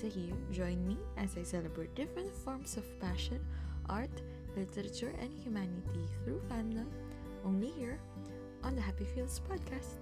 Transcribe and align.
Sahir. 0.00 0.32
Join 0.48 0.80
me 0.88 0.96
as 1.20 1.36
I 1.36 1.44
celebrate 1.44 1.92
different 1.92 2.32
forms 2.32 2.80
of 2.80 2.88
passion, 3.04 3.44
art, 3.92 4.08
literature, 4.56 5.12
and 5.20 5.28
humanity 5.28 6.08
through 6.24 6.40
fandom, 6.48 6.88
only 7.44 7.68
here 7.76 8.00
on 8.64 8.72
the 8.72 8.80
Happy 8.80 9.04
Feels 9.04 9.44
podcast. 9.44 10.00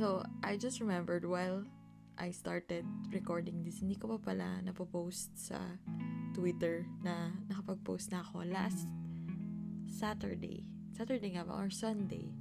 So, 0.00 0.24
I 0.40 0.56
just 0.56 0.80
remembered 0.80 1.28
while 1.28 1.68
I 2.16 2.32
started 2.32 2.88
recording 3.12 3.60
this, 3.68 3.84
hindi 3.84 4.00
ko 4.00 4.16
pa 4.16 4.32
pala 4.32 4.64
napopost 4.64 5.36
sa 5.36 5.60
Twitter 6.32 6.88
na 7.04 7.36
nakapag-post 7.52 8.08
na 8.16 8.24
ako 8.24 8.48
last 8.48 8.88
Saturday. 10.00 10.64
Saturday 10.96 11.36
nga 11.36 11.44
ba? 11.44 11.60
Or 11.60 11.68
Sunday. 11.68 12.32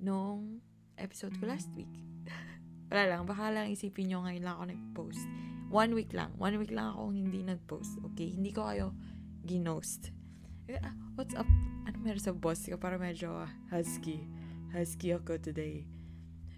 Nung 0.00 0.64
episode 0.96 1.36
ko 1.36 1.44
last 1.44 1.68
week. 1.76 1.92
Wala 2.88 3.12
lang. 3.12 3.28
Baka 3.28 3.52
lang 3.52 3.68
isipin 3.68 4.08
nyo 4.08 4.24
ngayon 4.24 4.40
lang 4.40 4.56
ako 4.56 4.64
nag-post. 4.72 5.22
One 5.68 5.92
week 5.92 6.16
lang. 6.16 6.32
One 6.40 6.56
week 6.56 6.72
lang 6.72 6.96
ako 6.96 7.12
hindi 7.12 7.44
nag-post. 7.44 8.00
Okay? 8.12 8.32
Hindi 8.32 8.56
ko 8.56 8.64
kayo 8.64 8.96
ginost. 9.44 10.16
Eh, 10.64 10.80
ah, 10.80 10.96
what's 11.20 11.36
up? 11.36 11.48
Ano 11.84 12.00
meron 12.00 12.24
sa 12.24 12.32
boss 12.32 12.64
ko? 12.64 12.80
Para 12.80 12.96
medyo 12.96 13.28
ah, 13.36 13.52
husky. 13.68 14.24
Husky 14.72 15.12
ako 15.12 15.36
today. 15.44 15.84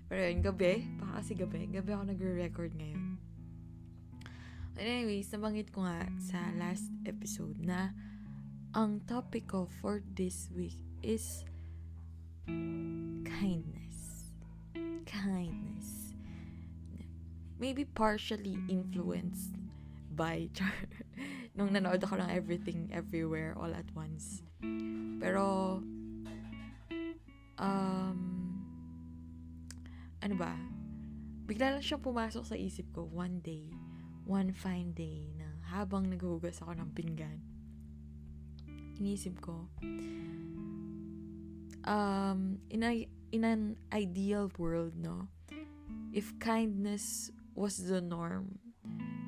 Pero 0.07 0.31
yun, 0.31 0.47
gabi. 0.47 0.87
Baka 1.03 1.27
kasi 1.27 1.35
gabi. 1.35 1.67
Gabi 1.75 1.91
ako 1.91 2.03
nagre-record 2.15 2.71
ngayon. 2.79 3.19
Anyways, 4.79 5.31
nabanggit 5.35 5.75
ko 5.75 5.83
nga 5.83 6.07
sa 6.23 6.39
last 6.55 6.87
episode 7.03 7.59
na 7.59 7.95
ang 8.75 8.99
topic 9.07 9.55
ko 9.55 9.71
for 9.79 10.03
this 10.19 10.51
week 10.51 10.75
is 10.99 11.47
kindness. 13.23 14.35
Kindness. 15.07 16.19
Maybe 17.63 17.87
partially 17.87 18.59
influenced 18.67 19.55
by 20.11 20.51
Char. 20.59 20.75
Nung 21.55 21.71
nanood 21.71 22.03
ako 22.03 22.19
ng 22.19 22.31
Everything 22.35 22.91
Everywhere 22.91 23.55
All 23.55 23.71
at 23.71 23.87
Once. 23.95 24.43
Pero, 25.23 25.79
um, 27.63 28.21
ano 30.19 30.35
ba? 30.35 30.59
Bigla 31.47 31.79
lang 31.79 31.85
siyang 31.87 32.03
pumasok 32.03 32.43
sa 32.43 32.59
isip 32.59 32.91
ko 32.91 33.07
one 33.07 33.39
day 33.39 33.71
one 34.25 34.57
fine 34.57 34.97
day 34.97 35.29
na 35.37 35.45
habang 35.69 36.09
naghuhugas 36.09 36.65
ako 36.65 36.73
ng 36.81 36.91
pinggan, 36.97 37.45
inisip 38.99 39.41
ko, 39.41 39.67
um, 41.85 42.59
in, 42.71 42.83
a, 42.83 42.93
in 43.33 43.45
an 43.45 43.77
ideal 43.93 44.51
world, 44.59 44.95
no, 44.97 45.29
if 46.13 46.31
kindness 46.39 47.31
was 47.55 47.79
the 47.79 48.01
norm, 48.01 48.59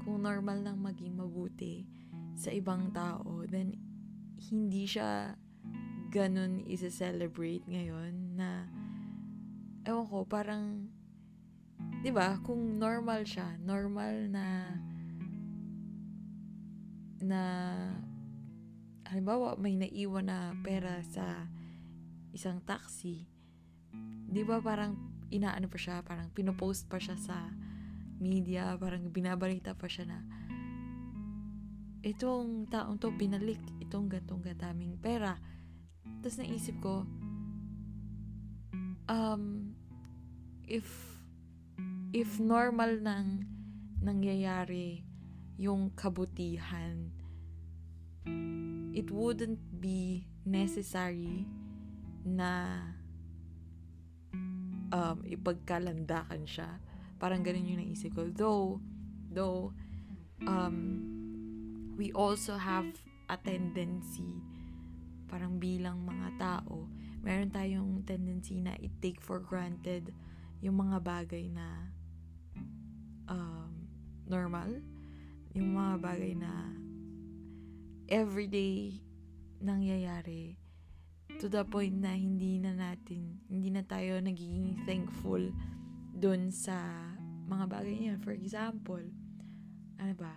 kung 0.06 0.22
normal 0.22 0.62
lang 0.62 0.78
maging 0.78 1.19
mabuti 1.19 1.87
sa 2.39 2.55
ibang 2.55 2.94
tao, 2.94 3.42
then 3.50 3.75
hindi 4.39 4.87
siya 4.87 5.34
ganun 6.12 6.62
isa-celebrate 6.69 7.67
ngayon 7.67 8.39
na 8.39 8.70
ewan 9.83 10.06
ko, 10.06 10.22
parang 10.22 10.87
'di 12.03 12.11
ba, 12.14 12.39
kung 12.42 12.78
normal 12.78 13.27
siya, 13.27 13.59
normal 13.62 14.31
na 14.31 14.47
na 17.27 17.42
halimbawa 19.10 19.54
may 19.58 19.78
naiwan 19.78 20.26
na 20.26 20.54
pera 20.60 20.98
sa 21.06 21.46
isang 22.34 22.60
taxi, 22.66 23.26
'di 24.28 24.42
ba 24.42 24.58
parang 24.58 24.98
inaano 25.31 25.70
pa 25.70 25.78
siya, 25.78 26.03
parang 26.03 26.31
pinopost 26.34 26.91
pa 26.91 26.98
siya 26.98 27.16
sa 27.19 27.50
media, 28.19 28.75
parang 28.78 29.08
binabalita 29.12 29.76
pa 29.76 29.86
siya 29.86 30.10
na 30.10 30.19
itong 32.06 32.70
taong 32.70 33.03
to 33.03 33.10
binalik 33.10 33.58
itong 33.82 34.06
gantong 34.06 34.38
gadaming 34.38 34.94
pera. 35.03 35.34
Tapos 36.22 36.38
naisip 36.38 36.78
ko, 36.78 37.02
um, 39.10 39.75
if 40.70 40.86
if 42.14 42.38
normal 42.38 42.94
nang 43.02 43.42
nangyayari 43.98 45.02
yung 45.58 45.91
kabutihan, 45.98 47.10
it 48.96 49.12
wouldn't 49.12 49.60
be 49.76 50.24
necessary 50.48 51.44
na 52.24 52.80
um, 54.88 55.20
ipagkalandakan 55.28 56.48
siya. 56.48 56.80
Parang 57.20 57.44
ganun 57.44 57.68
yung 57.68 57.84
naisip 57.84 58.16
ko. 58.16 58.32
Though, 58.32 58.80
though, 59.28 59.76
um, 60.48 61.04
we 62.00 62.08
also 62.16 62.56
have 62.56 62.88
a 63.28 63.36
tendency, 63.36 64.40
parang 65.28 65.60
bilang 65.60 66.00
mga 66.08 66.28
tao, 66.40 66.88
meron 67.20 67.52
tayong 67.52 68.00
tendency 68.08 68.64
na 68.64 68.72
i-take 68.80 69.20
for 69.20 69.44
granted 69.44 70.08
yung 70.64 70.80
mga 70.80 71.04
bagay 71.04 71.52
na 71.52 71.92
um, 73.28 73.68
normal, 74.24 74.80
yung 75.52 75.76
mga 75.76 76.00
bagay 76.00 76.32
na 76.32 76.85
everyday 78.06 79.03
nangyayari 79.59 80.55
to 81.43 81.50
the 81.50 81.67
point 81.67 81.99
na 81.99 82.15
hindi 82.15 82.62
na 82.62 82.72
natin, 82.72 83.43
hindi 83.50 83.69
na 83.69 83.83
tayo 83.83 84.22
nagiging 84.22 84.87
thankful 84.87 85.43
dun 86.17 86.49
sa 86.49 86.78
mga 87.47 87.65
bagay 87.69 87.97
niya. 87.99 88.15
For 88.22 88.33
example, 88.33 89.03
ano 90.00 90.15
ba? 90.17 90.34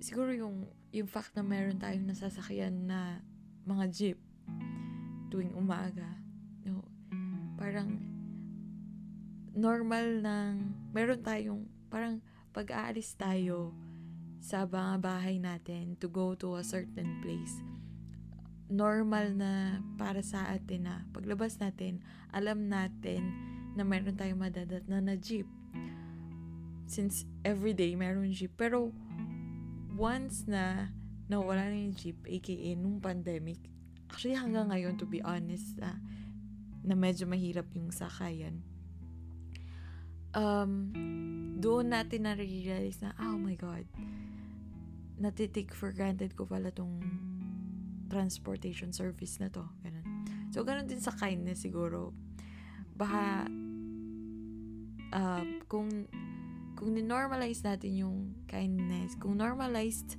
Siguro 0.00 0.32
yung, 0.34 0.66
yung 0.90 1.08
fact 1.08 1.36
na 1.36 1.44
meron 1.44 1.78
tayong 1.78 2.08
nasasakyan 2.08 2.88
na 2.88 3.22
mga 3.68 3.84
jeep 3.92 4.18
tuwing 5.28 5.52
umaga. 5.52 6.08
No, 6.64 6.82
parang 7.60 8.00
normal 9.52 10.22
nang 10.24 10.72
meron 10.94 11.20
tayong 11.20 11.62
parang 11.90 12.22
pag-aalis 12.54 13.14
tayo 13.18 13.74
sa 14.38 14.64
mga 14.64 15.02
bahay 15.02 15.36
natin 15.42 15.98
to 15.98 16.06
go 16.06 16.34
to 16.38 16.58
a 16.58 16.64
certain 16.64 17.18
place. 17.20 17.58
Normal 18.70 19.34
na 19.34 19.82
para 19.96 20.20
sa 20.22 20.48
atin 20.52 20.86
na 20.86 20.94
paglabas 21.10 21.58
natin 21.58 22.00
alam 22.30 22.68
natin 22.68 23.24
na 23.74 23.82
meron 23.86 24.14
tayong 24.14 24.40
madadat 24.40 24.84
na 24.86 25.00
na 25.02 25.14
jeep. 25.18 25.48
Since 26.88 27.28
everyday 27.44 27.92
meron 27.96 28.32
jeep. 28.32 28.56
Pero 28.56 28.92
once 29.98 30.46
na 30.46 30.94
nawala 31.28 31.68
na 31.68 31.76
yung 31.76 31.96
jeep 31.98 32.18
aka 32.24 32.72
nung 32.78 33.02
pandemic 33.04 33.60
actually 34.08 34.38
hanggang 34.38 34.72
ngayon 34.72 34.96
to 34.96 35.04
be 35.04 35.20
honest 35.20 35.76
uh, 35.84 35.98
na 36.80 36.96
medyo 36.96 37.28
mahirap 37.28 37.68
yung 37.76 37.92
sakayan 37.92 38.64
um, 40.38 40.72
doon 41.58 41.90
natin 41.90 42.30
na-realize 42.30 43.02
na, 43.02 43.10
oh 43.18 43.34
my 43.34 43.58
God, 43.58 43.82
natitik 45.18 45.74
for 45.74 45.90
granted 45.90 46.38
ko 46.38 46.46
pala 46.46 46.70
tong 46.70 47.02
transportation 48.06 48.94
service 48.94 49.42
na 49.42 49.50
to. 49.50 49.66
Ganun. 49.82 50.06
So, 50.54 50.62
ganun 50.62 50.86
din 50.86 51.02
sa 51.02 51.10
kindness 51.10 51.66
siguro. 51.66 52.14
Baka, 52.94 53.50
uh, 55.12 55.44
kung, 55.66 56.06
kung 56.78 56.90
normalize 56.94 57.66
natin 57.66 57.98
yung 57.98 58.18
kindness, 58.46 59.18
kung 59.18 59.34
normalized 59.34 60.14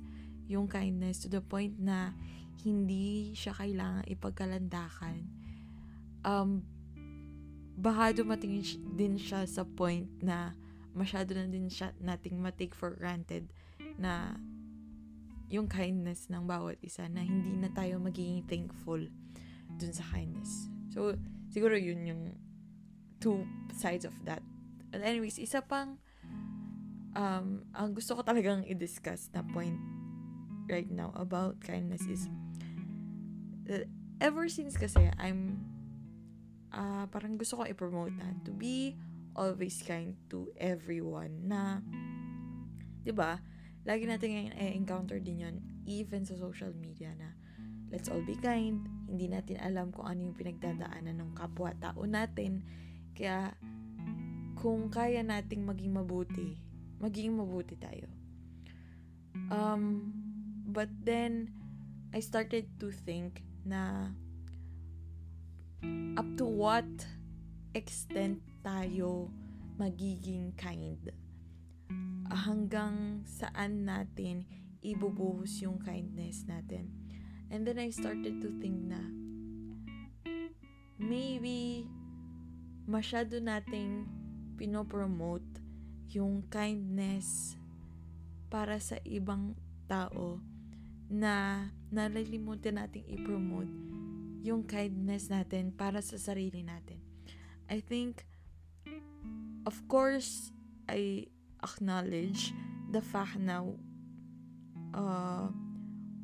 yung 0.46 0.68
kindness 0.68 1.24
to 1.24 1.28
the 1.32 1.40
point 1.40 1.80
na 1.80 2.12
hindi 2.60 3.32
siya 3.32 3.56
kailangan 3.56 4.04
ipagkalandakan, 4.04 5.16
um, 6.28 6.60
baka 7.80 8.12
dumating 8.12 8.60
din 8.92 9.16
siya 9.16 9.48
sa 9.48 9.64
point 9.64 10.04
na 10.20 10.52
masyado 10.92 11.32
na 11.32 11.48
din 11.48 11.72
siya 11.72 11.96
nating 11.96 12.36
matake 12.36 12.76
for 12.76 12.92
granted 12.92 13.48
na 13.96 14.36
yung 15.50 15.66
kindness 15.66 16.28
ng 16.28 16.44
bawat 16.46 16.76
isa 16.84 17.08
na 17.08 17.24
hindi 17.24 17.56
na 17.56 17.72
tayo 17.72 17.98
magiging 17.98 18.44
thankful 18.46 19.00
dun 19.80 19.92
sa 19.96 20.04
kindness. 20.12 20.70
So, 20.92 21.16
siguro 21.50 21.74
yun 21.74 22.06
yung 22.06 22.22
two 23.18 23.48
sides 23.74 24.04
of 24.04 24.14
that. 24.28 24.44
And 24.92 25.00
anyways, 25.02 25.40
isa 25.40 25.64
pang 25.64 25.98
um, 27.16 27.66
ang 27.74 27.96
gusto 27.96 28.14
ko 28.14 28.22
talagang 28.22 28.62
i-discuss 28.68 29.32
na 29.32 29.42
point 29.42 29.78
right 30.70 30.90
now 30.90 31.10
about 31.18 31.58
kindness 31.64 32.06
is 32.06 32.30
that 33.66 33.90
ever 34.22 34.46
since 34.46 34.78
kasi 34.78 35.10
I'm 35.18 35.66
uh, 36.74 37.04
parang 37.10 37.36
gusto 37.38 37.60
ko 37.60 37.62
i-promote 37.66 38.14
na 38.16 38.34
to 38.42 38.50
be 38.54 38.94
always 39.34 39.78
kind 39.86 40.18
to 40.26 40.50
everyone 40.58 41.46
na 41.46 41.78
'di 43.02 43.12
ba? 43.14 43.38
Lagi 43.86 44.04
natin 44.04 44.52
i-encounter 44.52 45.22
din 45.22 45.42
'yon 45.46 45.56
even 45.88 46.22
sa 46.26 46.36
social 46.36 46.70
media 46.76 47.10
na 47.16 47.32
let's 47.90 48.06
all 48.06 48.22
be 48.22 48.38
kind. 48.38 48.86
Hindi 49.10 49.26
natin 49.26 49.58
alam 49.58 49.90
kung 49.90 50.06
ano 50.06 50.30
yung 50.30 50.38
pinagdadaanan 50.38 51.18
ng 51.18 51.30
kapwa-tao 51.34 52.06
natin. 52.06 52.62
Kaya, 53.12 53.50
kung 54.54 54.88
kaya 54.88 55.26
nating 55.26 55.66
maging 55.66 55.98
mabuti, 55.98 56.54
maging 57.02 57.34
mabuti 57.34 57.74
tayo. 57.74 58.06
Um, 59.50 60.14
but 60.70 60.88
then, 61.02 61.50
I 62.14 62.22
started 62.22 62.70
to 62.78 62.94
think 62.94 63.42
na 63.66 64.14
up 66.16 66.28
to 66.36 66.44
what 66.44 66.88
extent 67.72 68.42
tayo 68.60 69.32
magiging 69.80 70.52
kind. 70.58 71.00
Hanggang 72.30 73.24
saan 73.26 73.88
natin 73.88 74.44
ibubuhos 74.84 75.60
yung 75.64 75.80
kindness 75.80 76.44
natin. 76.48 76.92
And 77.50 77.66
then 77.66 77.82
I 77.82 77.90
started 77.90 78.38
to 78.44 78.48
think 78.62 78.76
na 78.86 79.00
maybe 81.00 81.88
masyado 82.86 83.40
nating 83.40 84.06
pinopromote 84.60 85.48
yung 86.12 86.44
kindness 86.52 87.56
para 88.52 88.76
sa 88.82 88.98
ibang 89.06 89.56
tao 89.88 90.42
na 91.10 91.66
nalilimutan 91.90 92.78
nating 92.78 93.06
i-promote 93.08 93.70
yung 94.40 94.64
kindness 94.64 95.28
natin 95.28 95.72
para 95.76 96.00
sa 96.00 96.16
sarili 96.16 96.64
natin. 96.64 97.00
I 97.68 97.84
think, 97.84 98.24
of 99.68 99.76
course, 99.86 100.50
I 100.88 101.28
acknowledge 101.62 102.56
the 102.90 103.04
fact 103.04 103.38
na 103.38 103.62
uh, 104.96 105.46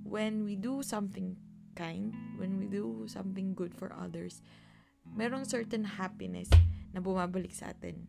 when 0.03 0.43
we 0.43 0.57
do 0.57 0.83
something 0.83 1.37
kind, 1.77 2.11
when 2.41 2.57
we 2.57 2.67
do 2.67 3.05
something 3.07 3.53
good 3.53 3.77
for 3.77 3.93
others, 3.93 4.41
merong 5.15 5.45
certain 5.45 5.85
happiness 5.85 6.49
na 6.91 7.05
bumabalik 7.05 7.53
sa 7.53 7.71
atin. 7.71 8.09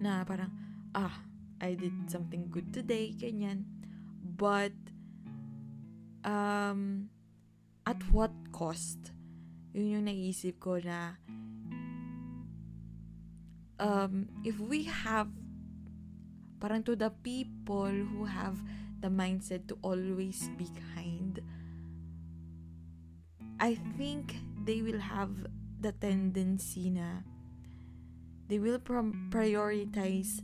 Na 0.00 0.24
parang, 0.24 0.50
ah, 0.96 1.14
I 1.62 1.78
did 1.78 1.94
something 2.10 2.50
good 2.50 2.74
today, 2.74 3.14
ganyan. 3.14 3.68
But, 4.18 4.74
um, 6.26 7.12
at 7.86 7.98
what 8.12 8.32
cost? 8.52 9.12
Yun 9.72 10.00
yung 10.00 10.06
naisip 10.06 10.60
ko 10.60 10.78
na, 10.78 11.16
um, 13.80 14.28
if 14.44 14.60
we 14.60 14.84
have, 14.84 15.28
parang 16.60 16.84
to 16.86 16.94
the 16.94 17.10
people 17.24 17.90
who 17.90 18.24
have 18.24 18.60
the 19.02 19.10
mindset 19.10 19.66
to 19.66 19.74
always 19.82 20.46
be 20.54 20.70
kind, 20.94 21.42
I 23.58 23.74
think 23.98 24.38
they 24.62 24.82
will 24.82 25.02
have 25.02 25.30
the 25.82 25.90
tendency 25.90 26.90
na 26.90 27.26
they 28.46 28.58
will 28.58 28.78
prioritize 28.78 30.42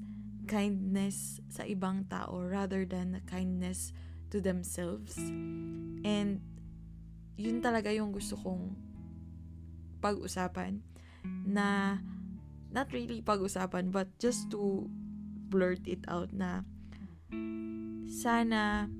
kindness 0.48 1.38
sa 1.52 1.62
ibang 1.62 2.08
tao 2.08 2.40
rather 2.40 2.88
than 2.88 3.20
kindness 3.28 3.92
to 4.32 4.40
themselves. 4.40 5.14
And 6.02 6.40
yun 7.38 7.62
talaga 7.62 7.94
yung 7.94 8.10
gusto 8.10 8.34
kong 8.34 8.74
pag-usapan 10.02 10.82
na 11.46 11.98
not 12.74 12.90
really 12.90 13.22
pag-usapan 13.22 13.94
but 13.94 14.10
just 14.18 14.50
to 14.50 14.90
blurt 15.48 15.80
it 15.86 16.02
out 16.10 16.28
na 16.34 16.66
sana 18.10 18.90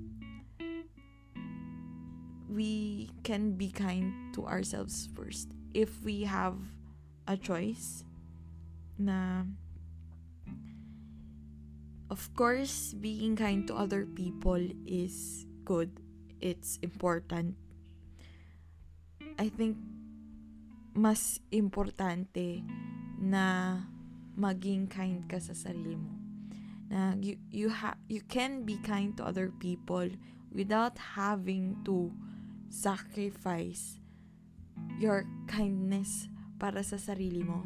we 2.49 3.11
can 3.23 3.55
be 3.55 3.70
kind 3.70 4.32
to 4.35 4.46
ourselves 4.46 5.08
first. 5.14 5.52
If 5.75 6.02
we 6.02 6.25
have 6.25 6.56
a 7.29 7.37
choice 7.37 8.02
na 8.99 9.44
of 12.11 12.32
course 12.35 12.96
being 12.96 13.37
kind 13.37 13.69
to 13.69 13.76
other 13.76 14.08
people 14.08 14.58
is 14.88 15.46
good. 15.69 15.93
It's 16.40 16.81
important. 16.81 17.55
I 19.38 19.49
think 19.49 19.79
mas 20.99 21.38
importante 21.55 22.67
na 23.23 23.79
maging 24.35 24.90
kind 24.90 25.26
ka 25.31 25.38
sa 25.38 25.55
sarili 25.55 25.94
mo 25.94 26.19
na 26.88 27.12
you 27.20 27.37
you 27.52 27.69
ha 27.69 27.94
you 28.08 28.25
can 28.25 28.64
be 28.64 28.81
kind 28.81 29.14
to 29.17 29.23
other 29.23 29.52
people 29.61 30.08
without 30.50 30.96
having 31.14 31.76
to 31.85 32.11
sacrifice 32.73 34.00
your 34.96 35.29
kindness 35.46 36.29
para 36.58 36.81
sa 36.82 36.96
sarili 36.96 37.44
mo. 37.44 37.64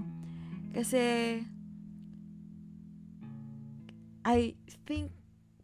Kasi 0.75 1.41
I 4.23 4.55
think 4.87 5.11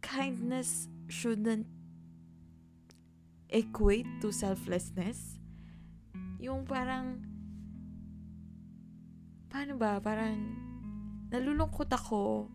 kindness 0.03 0.87
shouldn't 1.07 1.67
equate 3.49 4.07
to 4.21 4.31
selflessness. 4.31 5.39
Yung 6.39 6.63
parang 6.63 7.19
paano 9.51 9.75
ba? 9.75 9.99
Parang 9.99 10.39
nalulungkot 11.27 11.91
ako 11.91 12.47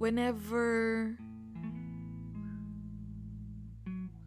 whenever 0.00 0.64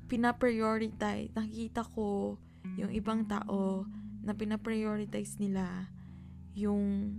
pinaprioritize, 0.08 1.36
nakikita 1.36 1.84
ko 1.84 2.40
yung 2.80 2.94
ibang 2.96 3.28
tao 3.28 3.84
na 4.24 4.32
pinaprioritize 4.32 5.36
nila 5.42 5.92
yung 6.56 7.18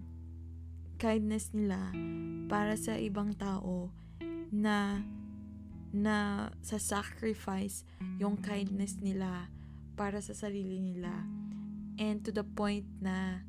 kindness 0.98 1.52
nila 1.54 1.92
para 2.50 2.74
sa 2.74 2.96
ibang 2.98 3.36
tao 3.36 3.92
na 4.50 5.04
na 5.88 6.48
sa 6.60 6.76
sacrifice 6.76 7.84
yung 8.20 8.36
kindness 8.40 9.00
nila 9.00 9.48
para 9.98 10.22
sa 10.22 10.30
sarili 10.30 10.78
nila. 10.78 11.10
And 11.98 12.22
to 12.22 12.30
the 12.30 12.46
point 12.46 12.86
na 13.02 13.42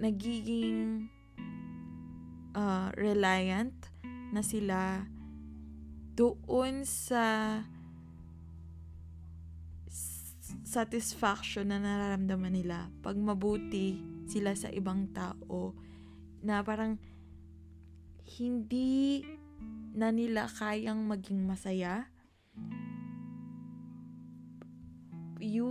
nagiging 0.00 1.12
uh, 2.56 2.88
reliant 2.96 3.76
na 4.32 4.40
sila 4.40 5.04
doon 6.16 6.88
sa 6.88 7.60
satisfaction 10.64 11.70
na 11.70 11.78
nararamdaman 11.78 12.50
nila 12.50 12.88
pag 13.04 13.14
mabuti 13.14 14.00
sila 14.26 14.56
sa 14.56 14.72
ibang 14.72 15.12
tao 15.14 15.76
na 16.42 16.64
parang 16.66 16.98
hindi 18.40 19.22
na 19.94 20.10
nila 20.10 20.50
kayang 20.50 21.06
maging 21.06 21.46
masaya 21.46 22.10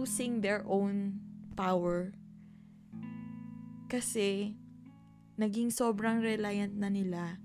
using 0.04 0.44
their 0.44 0.68
own 0.68 1.16
power 1.56 2.12
kasi 3.88 4.60
naging 5.40 5.72
sobrang 5.72 6.20
reliant 6.20 6.76
na 6.76 6.92
nila 6.92 7.40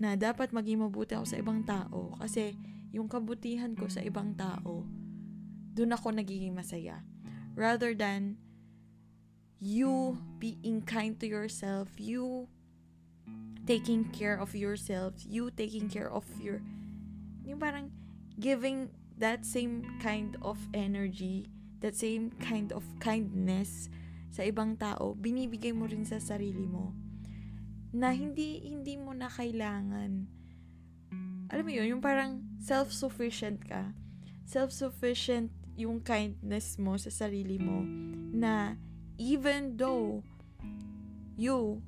na 0.00 0.16
dapat 0.16 0.56
maging 0.56 0.88
mabuti 0.88 1.12
ako 1.12 1.28
sa 1.28 1.36
ibang 1.36 1.68
tao 1.68 2.16
kasi 2.16 2.56
yung 2.96 3.12
kabutihan 3.12 3.76
ko 3.76 3.92
sa 3.92 4.00
ibang 4.00 4.32
tao, 4.40 4.88
doon 5.76 5.92
ako 5.92 6.16
nagiging 6.16 6.56
masaya. 6.56 7.04
Rather 7.52 7.92
than 7.92 8.40
you 9.60 10.16
being 10.40 10.80
kind 10.80 11.20
to 11.20 11.28
yourself, 11.28 11.92
you 12.00 12.48
taking 13.68 14.08
care 14.16 14.40
of 14.40 14.56
yourself, 14.56 15.12
you 15.28 15.52
taking 15.52 15.92
care 15.92 16.08
of 16.08 16.24
your, 16.40 16.64
yung 17.44 17.60
parang 17.60 17.92
giving 18.40 18.88
that 19.20 19.44
same 19.44 19.84
kind 20.00 20.40
of 20.40 20.56
energy, 20.72 21.52
that 21.80 21.94
same 21.94 22.34
kind 22.42 22.74
of 22.74 22.82
kindness 22.98 23.90
sa 24.28 24.44
ibang 24.44 24.76
tao, 24.76 25.16
binibigay 25.16 25.72
mo 25.72 25.88
rin 25.88 26.04
sa 26.04 26.20
sarili 26.20 26.68
mo 26.68 26.92
na 27.94 28.12
hindi 28.12 28.60
hindi 28.68 29.00
mo 29.00 29.16
na 29.16 29.32
kailangan 29.32 30.38
alam 31.48 31.64
mo 31.64 31.72
yun, 31.72 31.96
yung 31.96 32.04
parang 32.04 32.44
self-sufficient 32.60 33.64
ka. 33.64 33.96
Self-sufficient 34.44 35.48
yung 35.80 36.04
kindness 36.04 36.76
mo 36.76 37.00
sa 37.00 37.08
sarili 37.08 37.56
mo 37.56 37.80
na 38.36 38.76
even 39.16 39.80
though 39.80 40.20
you 41.40 41.80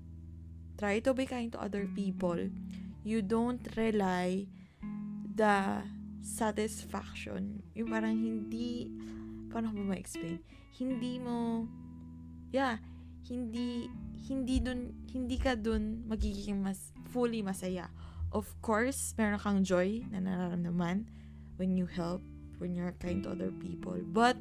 try 0.81 0.97
to 1.05 1.13
be 1.13 1.29
kind 1.29 1.53
to 1.53 1.61
other 1.61 1.85
people, 1.93 2.41
you 3.05 3.21
don't 3.21 3.61
rely 3.77 4.49
the 5.37 5.85
satisfaction. 6.25 7.61
Yung 7.77 7.93
parang 7.93 8.17
hindi, 8.17 8.89
paano 9.51 9.75
ko 9.75 9.83
ba 9.83 9.95
ma-explain? 9.95 10.39
Hindi 10.79 11.19
mo, 11.19 11.67
yeah, 12.55 12.79
hindi 13.27 13.91
hindi 14.31 14.63
dun, 14.63 14.95
hindi 15.11 15.37
ka 15.37 15.59
dun 15.59 16.07
magiging 16.07 16.63
mas 16.63 16.95
fully 17.11 17.43
masaya. 17.43 17.91
Of 18.31 18.47
course, 18.63 19.13
meron 19.19 19.43
kang 19.43 19.61
joy 19.67 20.07
na 20.09 20.23
nararamdaman 20.23 21.11
when 21.59 21.75
you 21.75 21.91
help 21.91 22.23
when 22.61 22.77
you're 22.77 22.95
kind 23.01 23.25
to 23.25 23.33
other 23.35 23.51
people. 23.51 23.99
But 24.05 24.37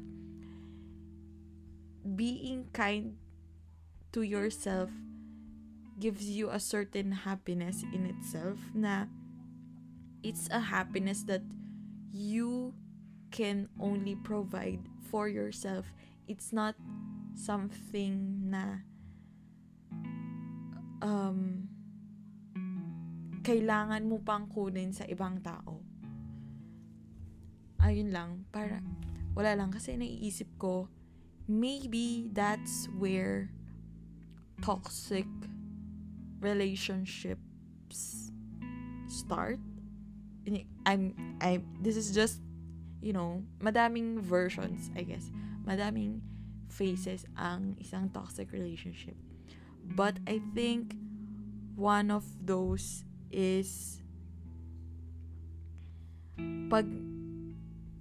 being 2.04 2.68
kind 2.70 3.16
to 4.12 4.22
yourself 4.22 4.92
gives 5.98 6.28
you 6.28 6.48
a 6.52 6.60
certain 6.60 7.12
happiness 7.12 7.82
in 7.92 8.06
itself 8.06 8.60
na 8.72 9.04
it's 10.22 10.48
a 10.52 10.60
happiness 10.60 11.24
that 11.24 11.42
you 12.12 12.72
can 13.30 13.70
only 13.78 14.14
provide 14.14 14.82
for 15.10 15.26
yourself. 15.26 15.90
It's 16.26 16.52
not 16.52 16.74
something 17.34 18.50
na 18.50 18.82
um, 21.02 21.68
kailangan 23.42 24.04
mo 24.04 24.20
pang 24.20 24.46
kunin 24.46 24.92
sa 24.92 25.08
ibang 25.08 25.40
tao. 25.40 25.80
Ayun 27.80 28.12
lang, 28.12 28.44
para, 28.52 28.84
wala 29.32 29.56
lang, 29.56 29.72
kasi 29.72 29.96
naiisip 29.96 30.46
ko, 30.60 30.92
maybe 31.48 32.28
that's 32.36 32.86
where 33.00 33.48
toxic 34.60 35.26
relationships 36.44 38.30
start. 39.08 39.58
I'm, 40.84 41.16
I, 41.40 41.64
this 41.80 41.96
is 41.96 42.12
just, 42.12 42.44
you 43.00 43.12
know, 43.12 43.42
madaming 43.60 44.20
versions, 44.20 44.90
I 44.96 45.02
guess. 45.02 45.30
Madaming 45.66 46.20
phases 46.68 47.26
ang 47.36 47.76
isang 47.80 48.12
toxic 48.12 48.52
relationship. 48.52 49.16
But 49.84 50.20
I 50.28 50.40
think 50.54 50.94
one 51.74 52.10
of 52.12 52.24
those 52.44 53.04
is 53.32 54.00
pag 56.70 56.86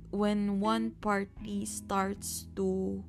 when 0.10 0.60
one 0.60 0.92
party 1.02 1.66
starts 1.66 2.46
to 2.56 3.02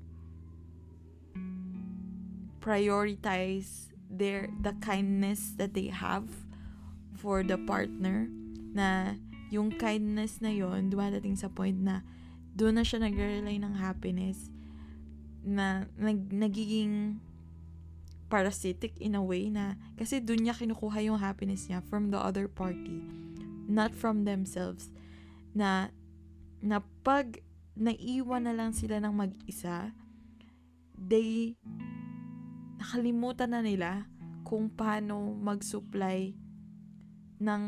prioritize 2.61 3.89
their 4.11 4.53
the 4.61 4.77
kindness 4.85 5.57
that 5.57 5.73
they 5.73 5.89
have 5.89 6.29
for 7.17 7.43
the 7.43 7.57
partner 7.57 8.29
na 8.73 9.17
yung 9.51 9.75
kindness 9.75 10.39
na 10.39 10.55
yon 10.55 10.89
dumadating 10.89 11.35
sa 11.35 11.51
point 11.51 11.77
na 11.77 12.07
doon 12.55 12.79
na 12.79 12.85
siya 12.87 13.03
nagre-rely 13.03 13.59
ng 13.59 13.75
happiness 13.79 14.51
na 15.43 15.91
nag, 15.99 16.31
nagiging 16.31 17.19
parasitic 18.31 18.95
in 19.03 19.19
a 19.19 19.23
way 19.23 19.51
na 19.51 19.75
kasi 19.99 20.23
doon 20.23 20.47
niya 20.47 20.55
kinukuha 20.55 21.03
yung 21.03 21.19
happiness 21.19 21.67
niya 21.67 21.83
from 21.83 22.15
the 22.15 22.19
other 22.19 22.47
party 22.47 23.03
not 23.71 23.95
from 23.95 24.27
themselves. 24.27 24.91
Na 25.55 25.95
na 26.59 26.83
pag 27.07 27.39
naiwan 27.79 28.45
na 28.45 28.53
lang 28.53 28.75
sila 28.75 28.99
ng 28.99 29.15
mag-isa 29.15 29.95
they 30.99 31.57
nakalimutan 32.77 33.55
na 33.55 33.63
nila 33.65 34.05
kung 34.45 34.69
paano 34.69 35.33
mag-supply 35.39 36.35
ng 37.41 37.63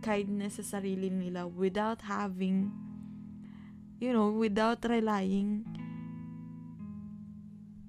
kindness 0.00 0.62
sa 0.62 0.78
sarili 0.78 1.10
nila 1.10 1.46
without 1.46 2.06
having 2.06 2.70
you 3.98 4.14
know 4.14 4.30
without 4.30 4.78
relying 4.86 5.66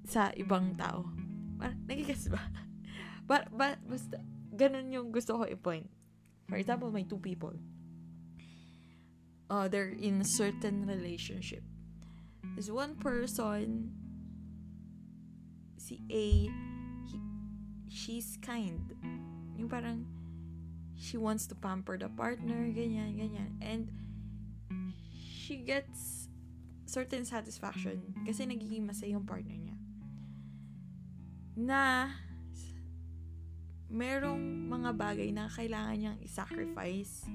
sa 0.09 0.33
ibang 0.33 0.73
tao 0.73 1.05
nagigas 1.89 2.29
ba? 2.31 2.39
But, 3.29 3.53
but, 3.53 3.77
basta, 3.85 4.17
ganun 4.57 4.89
yung 4.89 5.13
gusto 5.13 5.37
ko 5.37 5.45
i-point. 5.45 5.85
For 6.49 6.57
example, 6.57 6.89
may 6.89 7.05
two 7.05 7.21
people. 7.21 7.53
Uh, 9.45 9.69
they're 9.69 9.93
in 9.93 10.21
a 10.21 10.25
certain 10.25 10.89
relationship. 10.89 11.61
There's 12.57 12.73
one 12.73 12.97
person, 12.97 13.93
si 15.77 16.01
A, 16.09 16.49
he, 17.05 17.17
she's 17.85 18.33
kind. 18.41 18.81
Yung 19.61 19.69
parang, 19.69 20.09
she 21.00 21.15
wants 21.15 21.48
to 21.48 21.56
pamper 21.56 21.96
the 21.96 22.12
partner, 22.12 22.68
ganyan, 22.70 23.15
ganyan. 23.15 23.56
And, 23.63 23.88
she 25.50 25.65
gets 25.65 26.29
certain 26.86 27.25
satisfaction 27.25 28.13
kasi 28.22 28.46
nagiging 28.46 28.86
masaya 28.86 29.18
yung 29.18 29.25
partner 29.25 29.58
niya 29.58 29.77
na 31.58 32.13
merong 33.89 34.70
mga 34.70 34.94
bagay 34.94 35.34
na 35.34 35.50
kailangan 35.50 35.98
niyang 35.98 36.20
i-sacrifice 36.22 37.25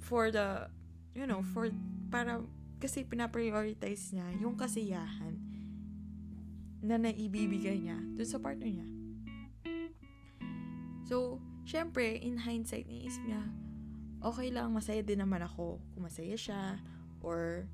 for 0.00 0.32
the, 0.32 0.72
you 1.12 1.28
know, 1.28 1.44
for, 1.52 1.68
para, 2.08 2.40
kasi 2.80 3.04
pinaprioritize 3.04 4.16
niya 4.16 4.24
yung 4.40 4.56
kasiyahan 4.56 5.36
na 6.80 6.96
naibibigay 6.96 7.76
niya 7.76 8.00
dun 8.16 8.24
sa 8.24 8.40
partner 8.40 8.72
niya. 8.72 8.88
So, 11.04 11.36
syempre, 11.68 12.16
in 12.16 12.40
hindsight, 12.40 12.88
niisip 12.88 13.20
niya, 13.28 13.44
okay 14.24 14.48
lang, 14.48 14.72
masaya 14.72 15.04
din 15.04 15.20
naman 15.20 15.44
ako 15.44 15.76
kung 15.92 16.02
masaya 16.08 16.32
siya, 16.32 16.80
or, 17.20 17.68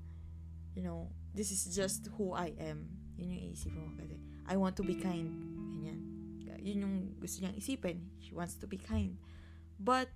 you 0.74 0.82
know, 0.82 1.06
this 1.30 1.54
is 1.54 1.70
just 1.70 2.10
who 2.18 2.34
I 2.34 2.50
am. 2.58 2.90
Yun 3.14 3.38
yung 3.38 3.54
isip 3.54 3.70
mo 3.70 3.86
kasi 3.94 4.18
I 4.50 4.58
want 4.58 4.74
to 4.82 4.84
be 4.84 4.98
kind. 4.98 5.30
Ganyan. 5.78 6.00
Yun 6.58 6.78
yung 6.82 6.96
gusto 7.22 7.38
niyang 7.38 7.54
isipin. 7.54 8.02
She 8.18 8.34
wants 8.34 8.58
to 8.58 8.66
be 8.66 8.82
kind. 8.82 9.14
But, 9.78 10.10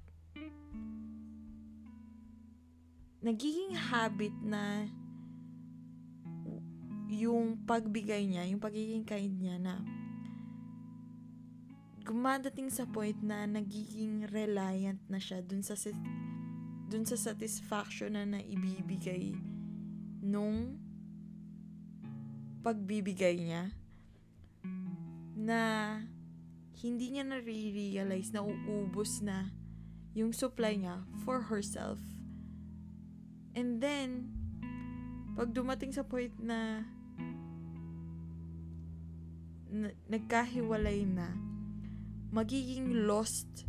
nagiging 3.23 3.79
habit 3.79 4.35
na 4.43 4.91
yung 7.09 7.63
pagbigay 7.63 8.27
niya, 8.27 8.43
yung 8.51 8.61
pagiging 8.61 9.07
kind 9.07 9.39
niya 9.39 9.57
na 9.63 9.81
gumadating 12.09 12.73
sa 12.73 12.89
point 12.89 13.21
na 13.21 13.45
nagiging 13.45 14.25
reliant 14.33 14.97
na 15.13 15.21
siya 15.21 15.45
dun 15.45 15.61
sa 15.61 15.77
dun 16.89 17.05
sa 17.05 17.21
satisfaction 17.21 18.17
na 18.17 18.25
naibibigay 18.25 19.37
nung 20.25 20.81
pagbibigay 22.65 23.37
niya 23.37 23.77
na 25.37 25.61
hindi 26.81 27.13
niya 27.13 27.29
na-realize 27.29 28.33
na 28.33 28.41
uubos 28.41 29.21
na 29.21 29.53
yung 30.17 30.33
supply 30.33 30.81
niya 30.81 31.05
for 31.29 31.53
herself. 31.53 32.01
And 33.53 33.85
then, 33.85 34.31
pag 35.37 35.53
dumating 35.53 35.93
sa 35.93 36.07
point 36.07 36.35
na, 36.39 36.87
na 39.71 39.91
nagkahiwalay 40.07 41.07
na, 41.07 41.48
magiging 42.29 43.09
lost 43.09 43.65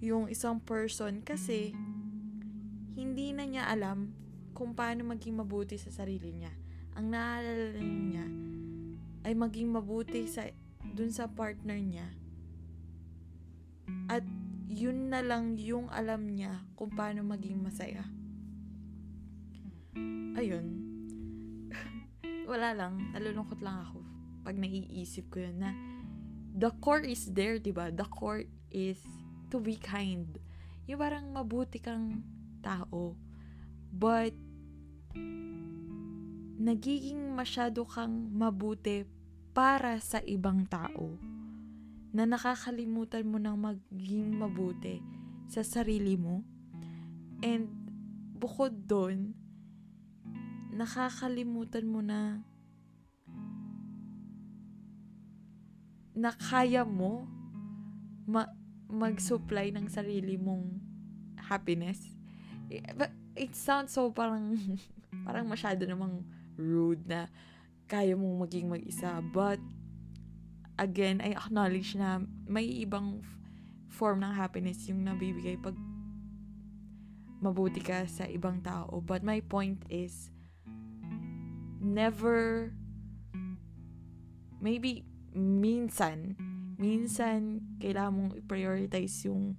yung 0.00 0.26
isang 0.26 0.58
person 0.58 1.22
kasi 1.22 1.70
hindi 2.98 3.30
na 3.30 3.46
niya 3.46 3.64
alam 3.70 4.10
kung 4.56 4.74
paano 4.74 5.06
maging 5.08 5.38
mabuti 5.38 5.78
sa 5.78 5.92
sarili 5.92 6.34
niya. 6.34 6.52
Ang 6.98 7.14
naalala 7.14 7.80
niya 7.80 8.26
ay 9.24 9.32
maging 9.36 9.70
mabuti 9.70 10.26
sa 10.26 10.48
dun 10.82 11.14
sa 11.14 11.30
partner 11.30 11.78
niya. 11.78 12.08
At 14.10 14.26
yun 14.66 15.12
na 15.12 15.22
lang 15.22 15.54
yung 15.54 15.86
alam 15.92 16.26
niya 16.26 16.66
kung 16.74 16.90
paano 16.90 17.22
maging 17.22 17.62
masaya. 17.62 18.02
Ayun. 20.34 20.66
Wala 22.50 22.74
lang. 22.74 23.14
Nalulungkot 23.14 23.62
lang 23.62 23.86
ako 23.86 24.02
pag 24.40 24.56
naiisip 24.56 25.28
ko 25.30 25.44
yun 25.44 25.60
na 25.60 25.70
the 26.54 26.70
core 26.82 27.06
is 27.06 27.30
there, 27.30 27.58
di 27.58 27.70
ba? 27.70 27.90
The 27.90 28.06
core 28.06 28.44
is 28.70 28.98
to 29.50 29.58
be 29.58 29.78
kind. 29.78 30.26
Yung 30.86 31.00
parang 31.00 31.30
mabuti 31.30 31.78
kang 31.78 32.22
tao. 32.62 33.14
But, 33.90 34.34
nagiging 36.60 37.32
masyado 37.32 37.88
kang 37.88 38.30
mabuti 38.30 39.08
para 39.50 39.98
sa 39.98 40.20
ibang 40.22 40.68
tao 40.68 41.16
na 42.10 42.26
nakakalimutan 42.26 43.26
mo 43.26 43.38
ng 43.38 43.56
maging 43.56 44.34
mabuti 44.34 44.98
sa 45.50 45.62
sarili 45.62 46.18
mo. 46.18 46.42
And 47.40 47.70
bukod 48.36 48.86
doon, 48.86 49.32
nakakalimutan 50.74 51.86
mo 51.86 52.04
na 52.04 52.44
na 56.14 56.34
kaya 56.34 56.82
mo 56.82 57.26
ma- 58.26 58.52
mag-supply 58.90 59.70
ng 59.70 59.86
sarili 59.86 60.34
mong 60.34 60.78
happiness. 61.38 62.14
But 62.94 63.14
it 63.34 63.54
sounds 63.54 63.94
so 63.94 64.10
parang 64.10 64.58
parang 65.26 65.46
masyado 65.46 65.86
namang 65.86 66.22
rude 66.54 67.02
na 67.06 67.30
kaya 67.90 68.14
mong 68.14 68.46
maging 68.46 68.70
mag-isa. 68.70 69.18
But, 69.34 69.58
again, 70.78 71.18
I 71.18 71.34
acknowledge 71.34 71.98
na 71.98 72.22
may 72.46 72.86
ibang 72.86 73.26
form 73.90 74.22
ng 74.22 74.30
happiness 74.30 74.86
yung 74.86 75.02
nabibigay 75.02 75.58
pag 75.58 75.74
mabuti 77.42 77.82
ka 77.82 78.06
sa 78.06 78.30
ibang 78.30 78.62
tao. 78.62 79.02
But 79.02 79.26
my 79.26 79.42
point 79.42 79.82
is, 79.90 80.30
never, 81.82 82.70
maybe, 84.62 85.09
minsan, 85.34 86.34
minsan, 86.80 87.62
kailangan 87.78 88.12
mong 88.12 88.32
i-prioritize 88.40 89.28
yung 89.28 89.54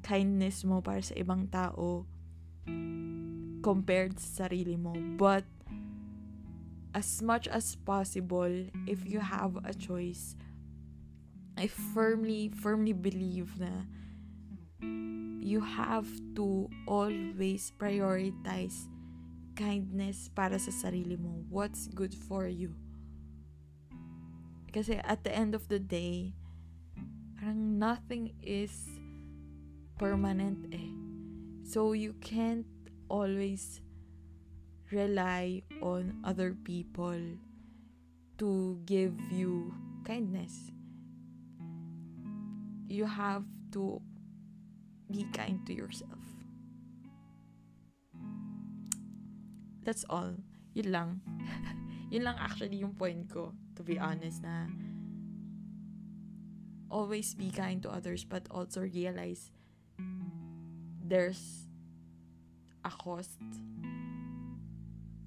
kindness 0.00 0.64
mo 0.64 0.80
para 0.80 1.02
sa 1.04 1.14
ibang 1.16 1.46
tao 1.48 2.08
compared 3.60 4.16
sa 4.16 4.46
sarili 4.46 4.76
mo. 4.76 4.96
But, 5.16 5.44
as 6.94 7.22
much 7.22 7.46
as 7.46 7.76
possible, 7.76 8.50
if 8.86 9.06
you 9.06 9.20
have 9.22 9.58
a 9.62 9.74
choice, 9.74 10.34
I 11.54 11.68
firmly, 11.68 12.50
firmly 12.50 12.96
believe 12.96 13.60
na 13.60 13.84
you 15.40 15.60
have 15.60 16.08
to 16.36 16.68
always 16.86 17.72
prioritize 17.76 18.88
kindness 19.56 20.32
para 20.32 20.56
sa 20.56 20.72
sarili 20.72 21.20
mo. 21.20 21.44
What's 21.52 21.88
good 21.92 22.16
for 22.16 22.48
you. 22.48 22.72
Kasi 24.70 25.02
at 25.02 25.26
the 25.26 25.34
end 25.34 25.54
of 25.54 25.66
the 25.66 25.78
day, 25.82 26.34
parang 27.34 27.78
nothing 27.78 28.32
is 28.38 28.86
permanent 29.98 30.70
eh. 30.70 30.94
So 31.66 31.92
you 31.92 32.14
can't 32.22 32.66
always 33.10 33.82
rely 34.90 35.62
on 35.82 36.22
other 36.22 36.54
people 36.54 37.18
to 38.38 38.78
give 38.86 39.14
you 39.30 39.74
kindness. 40.06 40.70
You 42.88 43.06
have 43.06 43.44
to 43.72 44.00
be 45.10 45.26
kind 45.34 45.66
to 45.66 45.74
yourself. 45.74 46.18
That's 49.82 50.04
all. 50.10 50.34
Yun 50.74 50.88
lang. 50.90 51.08
Yun 52.12 52.26
lang 52.26 52.36
actually 52.38 52.82
yung 52.82 52.94
point 52.94 53.26
ko, 53.30 53.54
to 53.78 53.82
be 53.82 53.98
honest, 53.98 54.42
na 54.42 54.66
always 56.90 57.38
be 57.38 57.54
kind 57.54 57.82
to 57.82 57.90
others 57.90 58.26
but 58.26 58.42
also 58.50 58.82
realize 58.82 59.54
there's 61.06 61.70
a 62.84 62.90
cost. 62.90 63.38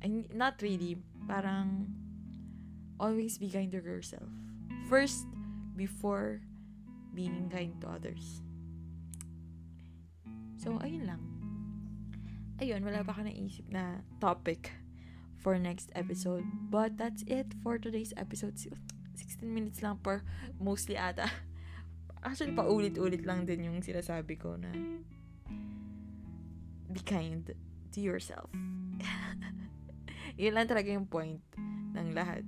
And 0.04 0.28
not 0.36 0.60
really, 0.60 1.00
parang 1.28 1.88
always 3.00 3.38
be 3.40 3.48
kind 3.48 3.72
to 3.72 3.80
yourself. 3.80 4.28
First, 4.92 5.24
before 5.76 6.44
being 7.16 7.48
kind 7.48 7.80
to 7.82 7.88
others. 7.88 8.44
So, 10.60 10.76
ayun 10.84 11.08
lang. 11.08 11.22
Ayun, 12.60 12.84
wala 12.84 13.04
pa 13.04 13.16
ka 13.16 13.24
naisip 13.24 13.68
na 13.72 14.04
topic 14.20 14.83
for 15.44 15.60
next 15.60 15.92
episode. 15.94 16.48
But 16.72 16.96
that's 16.96 17.22
it 17.28 17.52
for 17.62 17.76
today's 17.78 18.16
episode. 18.16 18.56
16 19.14 19.44
minutes 19.44 19.84
lang 19.84 20.00
per 20.00 20.24
mostly 20.58 20.96
ata. 20.96 21.28
Actually, 22.24 22.56
paulit-ulit 22.56 23.28
lang 23.28 23.44
din 23.44 23.68
yung 23.68 23.84
sinasabi 23.84 24.40
ko 24.40 24.56
na 24.56 24.72
be 26.88 27.04
kind 27.04 27.52
to 27.92 28.00
yourself. 28.00 28.48
Yun 30.42 30.56
lang 30.56 30.72
talaga 30.72 30.90
yung 30.96 31.06
point 31.06 31.44
ng 31.94 32.16
lahat. 32.16 32.48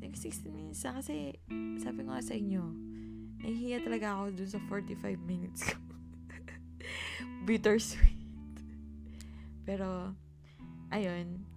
Like, 0.00 0.16
16 0.16 0.48
minutes 0.48 0.82
na 0.82 0.98
kasi 0.98 1.38
sabi 1.78 2.02
ko 2.02 2.08
nga 2.10 2.24
sa 2.24 2.34
inyo, 2.34 2.64
nahihiya 3.44 3.84
talaga 3.84 4.16
ako 4.16 4.24
dun 4.34 4.50
sa 4.50 4.60
45 4.66 5.20
minutes 5.22 5.60
ko. 5.68 5.76
Bittersweet. 7.46 8.18
Pero, 9.62 10.16
ayun. 10.90 11.51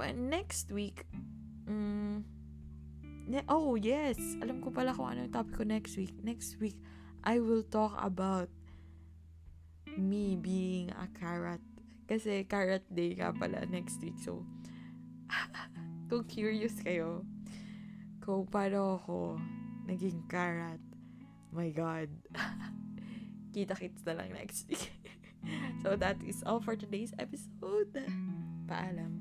Well, 0.00 0.16
next 0.16 0.72
week, 0.72 1.04
mm, 1.68 2.24
ne- 3.28 3.48
oh, 3.52 3.76
yes. 3.76 4.16
Alam 4.40 4.64
ko 4.64 4.72
pala 4.72 4.96
kung 4.96 5.12
ano 5.12 5.28
yung 5.28 5.36
topic 5.36 5.60
ko 5.60 5.68
next 5.68 5.92
week. 6.00 6.16
Next 6.24 6.56
week, 6.56 6.80
I 7.20 7.36
will 7.36 7.60
talk 7.60 8.00
about 8.00 8.48
me 10.00 10.40
being 10.40 10.88
a 10.96 11.04
carrot. 11.12 11.60
Kasi 12.08 12.48
carrot 12.48 12.88
day 12.88 13.12
ka 13.12 13.36
pala 13.36 13.68
next 13.68 14.00
week. 14.00 14.16
So, 14.24 14.48
kung 16.08 16.24
curious 16.24 16.80
kayo, 16.80 17.28
kung 18.24 18.48
paano 18.48 18.96
ako 19.04 19.36
naging 19.84 20.24
carrot, 20.32 20.80
my 21.52 21.68
God. 21.76 22.08
Kita-kits 23.52 24.00
na 24.08 24.16
lang 24.16 24.32
next 24.32 24.64
week. 24.64 24.96
so, 25.84 25.92
that 25.92 26.16
is 26.24 26.40
all 26.48 26.64
for 26.64 26.72
today's 26.72 27.12
episode. 27.20 27.92
Paalam. 28.64 29.19